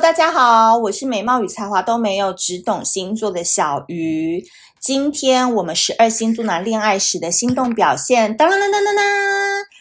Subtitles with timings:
[0.00, 4.44] 大家好，我是美貌与才华都没有，只懂星座的小鱼。
[4.78, 9.04] 今天我们十二星座男恋爱时的心动表现，当当当当当当，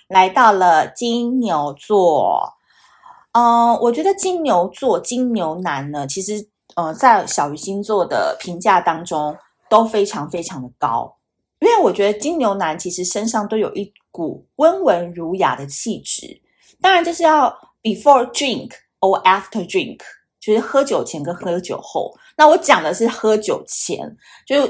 [0.07, 2.55] 来到了金牛座。
[3.33, 9.37] 嗯、我觉得金牛座金牛男呢，其实呃，在小鱼星座的评价当中
[9.69, 11.15] 都非常非常的高，
[11.59, 16.41] 因为我觉得金牛男其实身上都有一股温文儒雅的气质。
[16.81, 18.71] 当然，就是要 before drink。
[18.99, 19.99] Or after drink，
[20.39, 22.13] 就是喝酒前跟喝酒后。
[22.37, 24.15] 那我讲的是喝酒前，
[24.45, 24.69] 就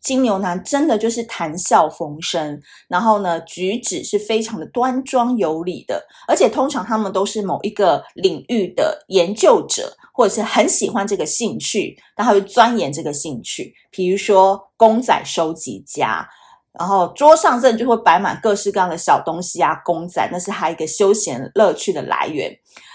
[0.00, 13.72] 金牛男真的就是谈笑风生，然后呢，举止是非常的端庄有礼的，而且通常他们都是某一个领域的研究者，或者是很喜欢这个兴趣，然后会钻研这个兴趣。
[13.92, 16.28] 比如说公仔收集家，
[16.76, 22.52] 然后桌上真的就会摆满各式各样的小东西啊，公仔，那是他一个休闲乐趣的来源。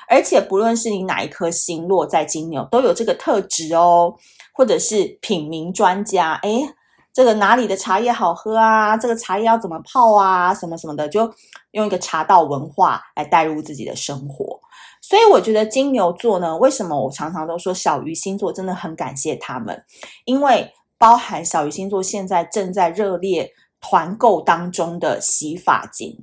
[0.08, 4.16] 而且不论是你哪一颗星落在金牛，都有这个特质哦。
[4.54, 6.68] 或者是品茗专家，诶，
[7.14, 8.98] 这个哪里的茶叶好喝啊？
[8.98, 10.52] 这个茶叶要怎么泡啊？
[10.52, 11.32] 什么什么的，就
[11.74, 14.60] 用一个茶道文化来带入自己的生活。
[14.99, 19.86] 所以我觉得金牛座呢，为什么我常常都说小鱼星座真的很感谢他们，
[20.26, 26.18] 因为包含小鱼星座现在正在热烈团购当中的洗发精，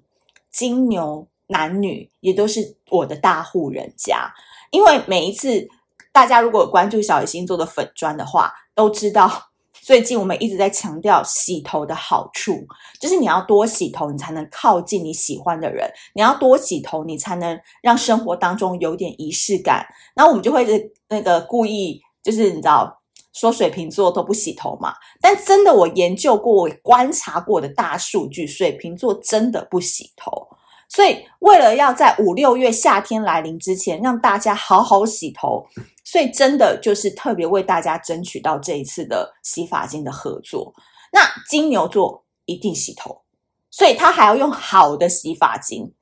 [0.51, 1.29] 金牛。
[1.49, 4.33] 男女也都是我的大户人家，
[4.71, 5.69] 因为每一次
[6.13, 9.31] 大家如果关注小鱼星座的粉砖的话，都知道
[9.73, 12.67] 最近我们一直在强调洗头的好处，
[12.99, 19.87] 就是你要多洗头，你才能靠近你喜欢的人；你要多洗头，你才能让生活当中有点仪式感。
[20.15, 23.03] 然后我们就会那个故意就是你知道
[23.35, 30.49] 说水瓶座都不洗头嘛，但真的我研究过、我观察过的大数据，水瓶座真的不洗头。
[30.89, 35.67] 所以，为了要在五六月夏天来临之前让大家好好洗头，
[36.05, 40.73] 所以真的就是特别为大家争取到这一次的洗发精的合作。
[41.11, 43.23] 那金牛座一定洗头，
[43.71, 45.93] 所以他还要用好的洗发精。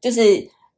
[0.00, 0.22] 就是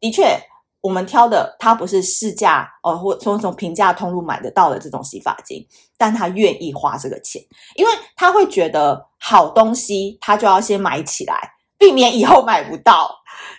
[0.00, 0.40] 的确，
[0.80, 5.66] 我们挑的他不是市价哦，或从从平价通路买得到的这种洗发精，
[5.98, 7.42] 但他愿意花这个钱，
[7.74, 13.17] 因为他会觉得好东西他就要先买起来，避免以后买不到。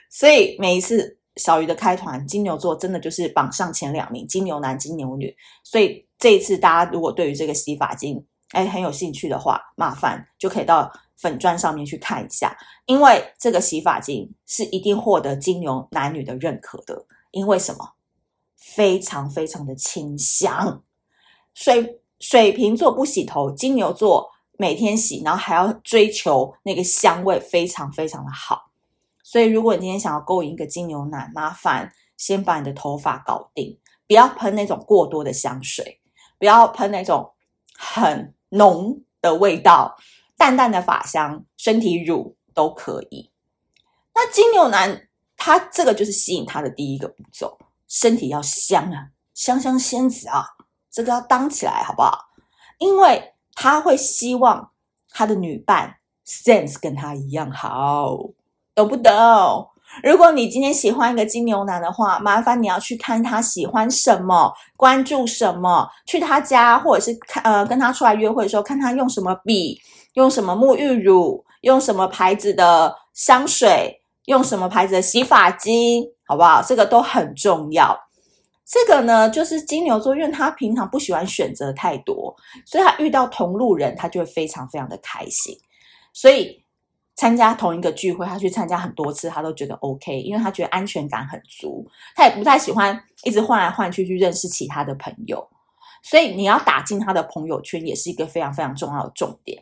[0.09, 5.33] 所以每一次小鱼的开团，金牛座真的就是榜上前两名，金牛男、金牛女。
[5.63, 17.05] 所以这一次大家如果对于这个洗发精，哎，很有兴趣的话，麻烦就可以到粉专上面去看一下，因为这个洗发精是一定获得金牛男女的认可的。
[17.31, 17.87] 因为什么？
[18.57, 20.83] 非常非常的清香。
[21.53, 28.68] 水水瓶座不洗头，金牛座每天洗，然后还要追求那个香味，非常非常的好。
[29.31, 36.01] 所以，如果你今天想要勾引一个金牛男，麻烦先把你的头发搞定，不要喷那种过多的香水，
[36.39, 37.31] 不要喷那种
[37.77, 39.95] 很浓的味道，
[40.35, 43.29] 淡淡的发香，身体乳都可以。
[44.15, 45.07] 那金牛男
[45.37, 50.43] 他这个就是吸引他的第一个步骤，身体要香啊，香香仙子啊，
[50.89, 52.29] 这个要当起来好不好？
[52.79, 54.71] 因为他会希望
[55.11, 58.17] 他的女伴 sense 跟他一样好。
[58.79, 59.67] 懂不懂？
[60.03, 69.77] 如果你今天喜欢一个金牛男的话，麻烦你要去看他喜欢什么，关注什么，去他家或者是看呃跟他出来约会的时候，看他用什么笔，
[70.13, 76.63] 用什么沐浴乳，用什么牌子的香水，用什么牌子的洗发精，好不好？
[76.65, 77.99] 这个都很重要。
[78.65, 82.33] 这个呢，就是金牛座，因为他平常不喜欢选择太多，
[82.65, 85.53] 所以他遇到同路人，他就会非常非常的开心，
[86.13, 86.63] 所以。
[87.19, 91.85] 参加同一个聚会，他去参加很多次，他都觉得 OK，因为他觉得安全感很足。
[92.15, 95.45] 他也不太喜欢一直换来换去去认识其他的朋友，
[96.01, 99.61] 所以你要打进他的朋友圈，也是一个非常非常重要的重点。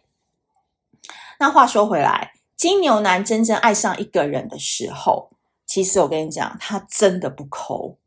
[1.39, 5.31] 那话说回来，金牛男真正爱上一个人的时候，
[5.65, 7.97] 其实我跟你讲，他真的不抠，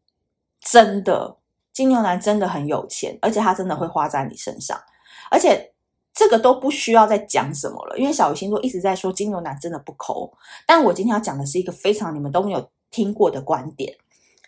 [0.61, 1.39] 真的，
[1.73, 4.81] 金牛男真的很有钱，而且他真的会花在你身上，
[5.29, 5.73] 而且。
[6.12, 10.33] 这个都不需要再讲什么了，因为小鱼星座一直在说金牛男真的不抠。
[10.67, 13.97] 但我今天要讲的是一个非常你们都没有听过的观点，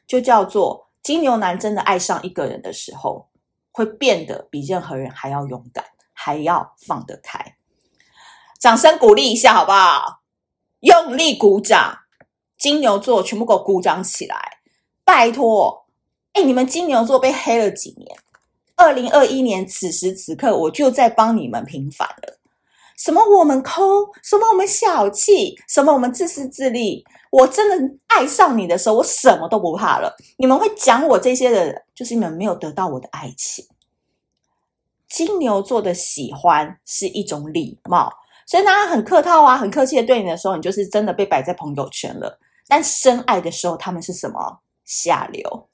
[0.07, 3.29] 就叫做金牛男真的爱上一个人的时候，
[3.71, 7.57] 会变得比任何人还要勇敢，还要放得开。
[8.61, 10.21] 掌声鼓励一下好不好？
[10.81, 12.01] 用力鼓掌！
[12.59, 14.59] 金牛座全部给我鼓掌起来！
[15.05, 15.87] 拜托，
[16.33, 18.17] 哎，你们金牛座被黑了几年？
[18.77, 22.39] 二零二一年此时此刻，我就在帮你们平反了。
[22.97, 23.83] 什么我们抠，
[24.23, 27.05] 什么我们小气，什么我们自私自利。
[27.31, 30.15] 我真的爱上你的时候，我什么都不怕了。
[30.37, 33.65] 你们会讲我这些的，就是你们没有得到我的爱情。
[35.09, 38.13] 金牛座的喜欢是一种礼貌，
[38.47, 42.39] 所以他很客套啊，很客气的对你的时候，你就是真的被摆在朋友圈了。
[42.69, 44.61] 但深爱的时候，他们是什么？
[44.85, 45.69] 下流。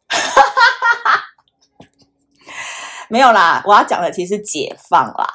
[3.09, 5.27] 没有啦，我要讲的其实是解放啦。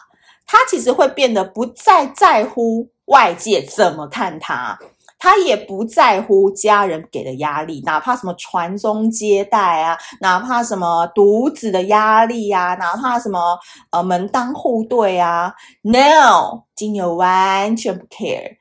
[0.45, 4.77] 他其实会变得不再在乎外界怎么看他，
[5.17, 13.57] 他也不在乎家人给的压力，哪怕什么传宗接代啊，哪怕什么独子的压力呀、啊，哪怕什么
[13.91, 15.53] 呃门当户对啊。
[15.81, 18.57] No，金牛完全不 care。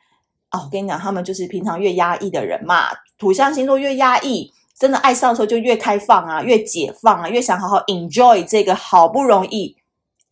[0.53, 4.53] 哦，我跟你讲，他们就是平常越压抑的人嘛，土象星座越压抑。
[4.82, 9.76] 真的爱上的时候就越开放啊，越解放啊，越想好好 enjoy 这个好不容易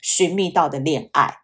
[0.02, 1.36] 寻觅到的恋爱。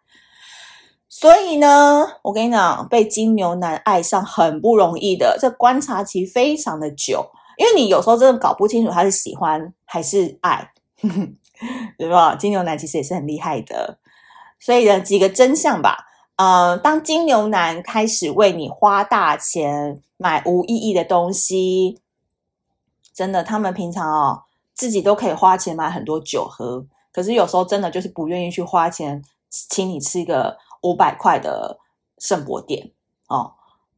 [1.07, 7.25] 所以呢，我跟你讲，被金牛男爱上很不容易的，这观察期非常的久，
[7.55, 10.69] 因为你有时候真的搞不清楚他是喜欢还是爱，
[11.97, 12.35] 对吧？
[12.35, 13.99] 金牛男其实也是很厉害的。
[14.59, 16.07] 所以呢，几个真相吧。
[16.35, 22.01] 呃，当金牛男开始为你花大钱买无意义的东西。
[23.17, 24.43] 真的，他们平常哦，
[24.75, 31.79] 自己都可以花钱买很多酒喝，可是有时候真的就是不愿意去花钱请你吃一个五百块的
[32.19, 32.91] 圣博店
[33.27, 33.53] 哦。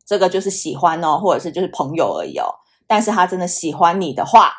[0.05, 2.47] 这个就是喜欢哦，或者是就是朋友而已哦。
[2.87, 4.53] 但是他真的喜欢你的话，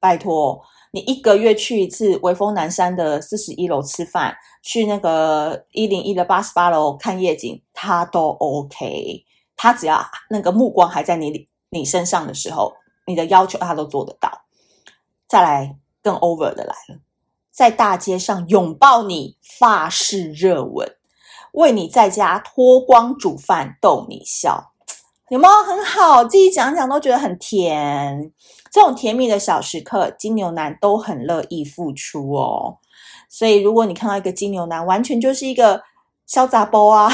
[0.00, 9.26] 拜托你一个月去一次微风南山的四十一楼吃饭，去那个一零一的八十八楼看夜景，他都 OK。
[9.54, 12.72] 他只要那个目光还在你你身上的时候。
[13.06, 14.42] 你的要求他都做得到，
[15.28, 17.00] 再来更 over 的来了，
[17.50, 20.96] 在大街上拥抱你，发式热吻，
[21.52, 24.72] 为你在家脱光煮饭逗你笑，
[25.30, 26.24] 有没有很好？
[26.24, 28.32] 自己讲讲都觉得很甜。
[28.70, 32.78] 这种甜蜜的小时刻，金牛男都很乐意付出哦。
[33.28, 35.82] 所以，如果你看到一个金牛男，完全就是一个
[36.28, 37.10] 潇洒包啊。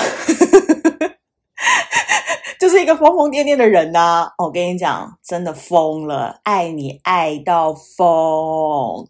[2.59, 4.35] 就是一个疯疯癫癫的人呐、啊！
[4.39, 9.09] 我跟你讲，真的疯了，爱你爱到疯。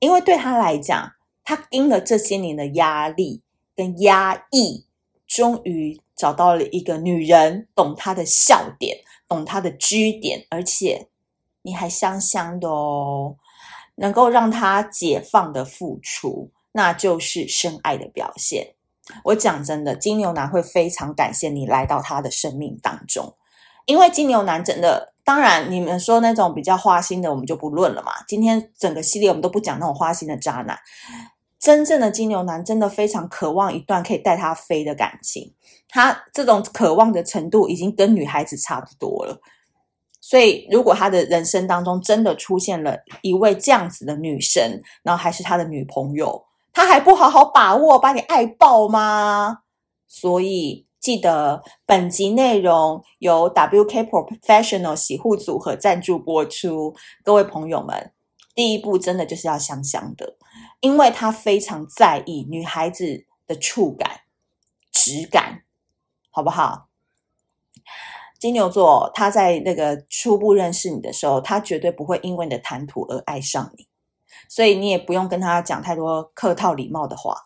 [0.00, 1.12] 因为对他来讲，
[1.44, 3.42] 他经了这些年的压力
[3.76, 4.86] 跟压抑，
[5.26, 11.08] 终于找到了一个女人，懂他的笑点，懂他的居点，而且
[11.62, 13.36] 你还香香的哦，
[13.96, 18.74] 能够让他解放的付出，那就是深爱的表现。
[19.24, 23.34] 我讲真的，金牛男会非常感谢你来到他的生命当中，
[23.86, 28.12] 因为金牛男真的，当然你们说那种比较花心的，我们就不论了嘛。
[28.26, 30.78] 今天整个系列我们都不讲那种花心的渣男，
[31.58, 35.54] 真正的金牛男真的非常渴望一段可以带他飞的感情，
[35.88, 39.40] 他这种渴望的程度已经跟女孩子差不多了。
[40.20, 46.44] 所以，如果他的人生当中真的出现了一位这样子的女神，然后还是他的女朋友。
[46.78, 49.62] 他还不好好把握，把你爱爆吗？
[50.06, 56.94] 所以记得本集内容由 WK Professional 洗护组合赞助播出。
[57.24, 58.12] 各位朋友们，
[58.54, 60.36] 第一步真的就是要香香的，
[60.78, 64.20] 因为他非常在意女孩子的触感、
[64.92, 65.64] 质感，
[66.30, 66.86] 好不好？
[68.38, 73.87] 金牛座他在那个初步认识你的时候，他绝对不会因为你的谈吐而爱上你。
[74.48, 77.36] 所以你也不用跟他讲太多客套礼貌的话，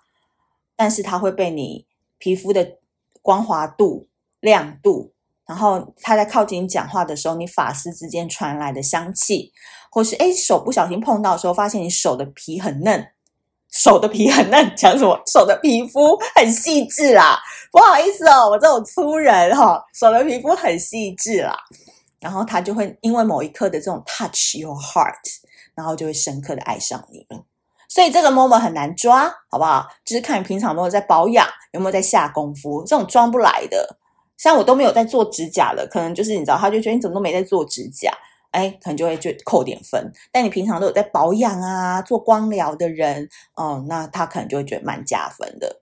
[0.76, 1.86] 但是他会被你
[2.18, 2.78] 皮肤的
[3.20, 4.08] 光滑度、
[4.40, 5.12] 亮度，
[5.46, 9.52] 然后他在靠近你讲话的时候，你发丝之间传来的香气，
[9.90, 13.12] 或是诶手不小心碰到的时候，发现你手的皮很嫩，
[13.70, 15.20] 手的皮很嫩，讲什么？
[15.26, 21.56] 手的皮肤很细致啦，不好意思哦，我这种粗人哈、哦，手的皮肤很细致啦，
[22.20, 25.41] 然后他就会因为某一刻的这种 touch your heart。
[25.74, 27.44] 然后就会深刻的爱上你了，
[27.88, 29.86] 所以这个 moment 很难抓，好不好？
[30.04, 33.98] 就是看你平常有没有在保养，有没有在下功夫，这种装不来的。
[34.38, 38.10] 像我都没有在做指甲了，可能就是你知道，他就觉得你怎么都没在做指甲，
[38.50, 40.10] 哎，可能就会就扣点分。
[40.32, 45.81] 但你平常都有在保养啊，做光疗的人，哦，那他可能就会觉得蛮加分的。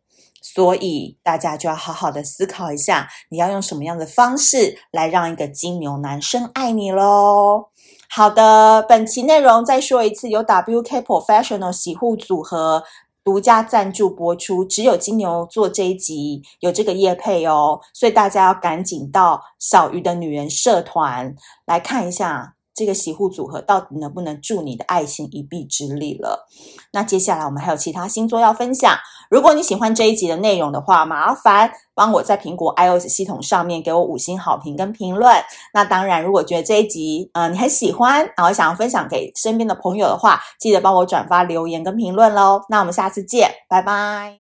[0.55, 7.69] 所以大家就要好好的思考一下，你要用什么样的方式来让一个金牛男生爱你喽。
[8.09, 12.83] 好的，本期内容再说一次，由 WK Professional 洗护组合
[13.23, 21.33] 独家赞助播出，只有金牛座这一集有这个业配哦，所以大家要赶紧到小鱼的女人社团
[21.67, 26.49] 来看一下这个洗护组合到底能不能助你的爱情一臂之力了。
[26.95, 28.97] 那接下来我们还有其他星座要分享。
[29.29, 35.37] 如果你喜欢这一集的内容的话，麻烦帮我在苹果 iOS 系统上面给我五星好评跟评论。
[35.75, 42.63] 那当然，如果觉得这一集呃你很喜欢，然后想要分享给身边的朋友的话，记得帮我转发、留言跟评论喽。
[42.71, 44.39] 那我们下次见，拜拜。